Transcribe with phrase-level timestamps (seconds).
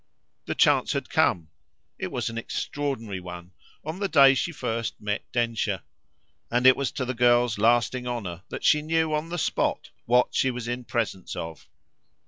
[0.47, 1.49] The chance had come
[1.99, 3.51] it was an extraordinary one
[3.85, 5.83] on the day she first met Densher;
[6.49, 10.33] and it was to the girl's lasting honour that she knew on the spot what
[10.33, 11.69] she was in presence of.